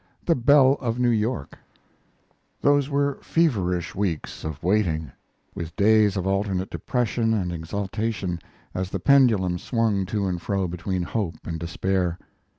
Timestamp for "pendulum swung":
8.99-10.07